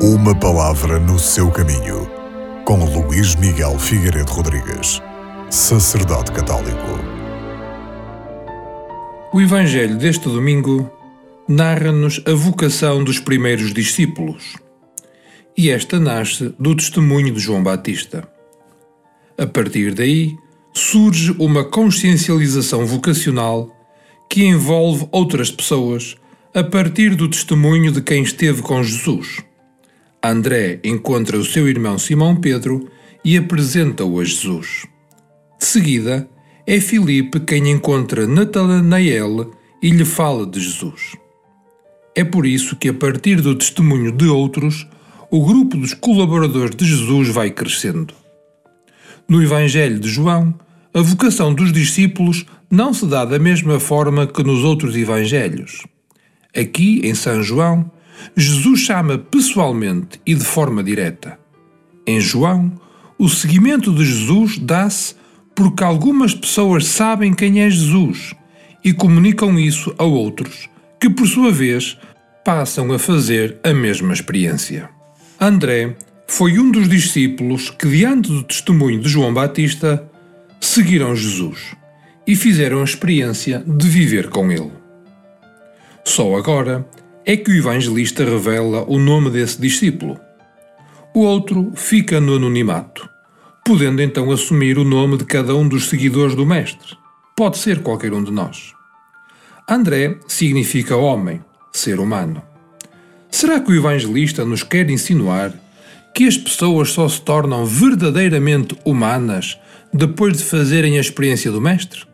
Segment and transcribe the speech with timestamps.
[0.00, 2.08] Uma palavra no seu caminho,
[2.64, 5.02] com Luís Miguel Figueiredo Rodrigues,
[5.50, 7.00] sacerdote católico.
[9.32, 10.88] O Evangelho deste domingo
[11.48, 14.54] narra-nos a vocação dos primeiros discípulos.
[15.56, 18.28] E esta nasce do testemunho de João Batista.
[19.36, 20.36] A partir daí,
[20.72, 23.68] surge uma consciencialização vocacional
[24.30, 26.14] que envolve outras pessoas
[26.54, 29.47] a partir do testemunho de quem esteve com Jesus.
[30.22, 32.88] André encontra o seu irmão Simão Pedro
[33.24, 34.86] e apresenta-o a Jesus.
[35.58, 36.28] De seguida,
[36.66, 41.16] é Filipe quem encontra Natanael e lhe fala de Jesus.
[42.14, 44.86] É por isso que, a partir do testemunho de outros,
[45.30, 48.12] o grupo dos colaboradores de Jesus vai crescendo.
[49.28, 50.54] No Evangelho de João,
[50.92, 55.86] a vocação dos discípulos não se dá da mesma forma que nos outros evangelhos.
[56.56, 57.90] Aqui, em São João,
[58.36, 61.38] Jesus chama pessoalmente e de forma direta.
[62.06, 62.72] Em João,
[63.18, 65.14] o seguimento de Jesus dá-se
[65.54, 68.34] porque algumas pessoas sabem quem é Jesus
[68.84, 70.68] e comunicam isso a outros,
[71.00, 71.98] que por sua vez
[72.44, 74.88] passam a fazer a mesma experiência.
[75.40, 80.08] André foi um dos discípulos que, diante do testemunho de João Batista,
[80.60, 81.76] seguiram Jesus
[82.26, 84.72] e fizeram a experiência de viver com ele.
[86.04, 86.86] Só agora
[87.24, 90.18] é que o evangelista revela o nome desse discípulo.
[91.14, 93.08] O outro fica no anonimato,
[93.64, 96.96] podendo então assumir o nome de cada um dos seguidores do Mestre.
[97.36, 98.72] Pode ser qualquer um de nós.
[99.68, 101.40] André significa homem,
[101.72, 102.42] ser humano.
[103.30, 105.52] Será que o evangelista nos quer insinuar
[106.14, 109.58] que as pessoas só se tornam verdadeiramente humanas
[109.92, 112.04] depois de fazerem a experiência do Mestre?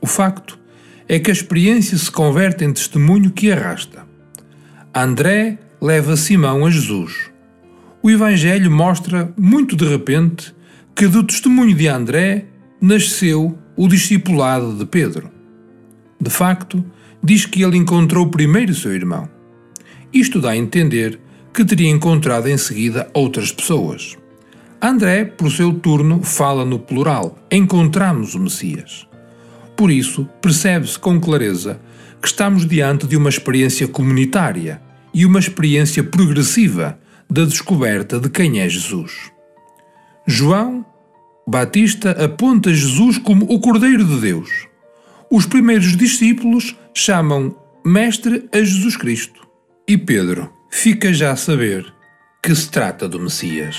[0.00, 0.58] O facto
[1.08, 4.09] é que a experiência se converte em testemunho que arrasta.
[4.92, 7.30] André leva Simão a Jesus.
[8.02, 10.52] O Evangelho mostra, muito de repente,
[10.96, 12.46] que do testemunho de André
[12.80, 15.30] nasceu o discipulado de Pedro.
[16.20, 16.84] De facto,
[17.22, 19.28] diz que ele encontrou primeiro seu irmão.
[20.12, 21.20] Isto dá a entender
[21.54, 24.18] que teria encontrado em seguida outras pessoas.
[24.82, 29.06] André, por seu turno, fala no plural: encontramos o Messias.
[29.80, 31.80] Por isso, percebe-se com clareza
[32.20, 34.78] que estamos diante de uma experiência comunitária
[35.14, 39.32] e uma experiência progressiva da descoberta de quem é Jesus.
[40.26, 40.84] João
[41.48, 44.50] Batista aponta Jesus como o Cordeiro de Deus.
[45.30, 49.48] Os primeiros discípulos chamam Mestre a Jesus Cristo.
[49.88, 51.90] E Pedro fica já a saber
[52.42, 53.78] que se trata do Messias.